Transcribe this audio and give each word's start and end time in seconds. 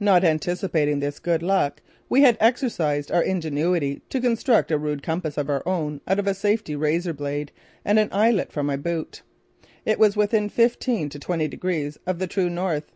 Not 0.00 0.24
anticipating 0.24 0.98
this 0.98 1.20
good 1.20 1.44
luck, 1.44 1.80
we 2.08 2.22
had 2.22 2.36
exercised 2.40 3.12
our 3.12 3.22
ingenuity 3.22 4.02
to 4.08 4.20
construct 4.20 4.72
a 4.72 4.76
rude 4.78 5.00
compass 5.00 5.38
of 5.38 5.48
our 5.48 5.62
own 5.64 6.00
out 6.08 6.18
of 6.18 6.26
a 6.26 6.34
safety 6.34 6.74
razor 6.74 7.12
blade 7.12 7.52
and 7.84 7.96
an 7.96 8.08
eyelet 8.10 8.50
from 8.50 8.66
my 8.66 8.76
boot. 8.76 9.22
It 9.86 10.00
was 10.00 10.16
within 10.16 10.48
fifteen 10.48 11.08
to 11.10 11.20
twenty 11.20 11.46
degrees 11.46 12.00
of 12.04 12.18
the 12.18 12.26
true 12.26 12.50
north. 12.50 12.90